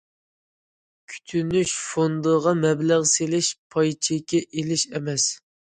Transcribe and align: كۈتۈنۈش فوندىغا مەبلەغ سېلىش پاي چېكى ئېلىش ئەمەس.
كۈتۈنۈش 1.13 1.75
فوندىغا 1.89 2.55
مەبلەغ 2.65 3.07
سېلىش 3.15 3.55
پاي 3.77 3.97
چېكى 4.09 4.45
ئېلىش 4.51 4.93
ئەمەس. 4.95 5.33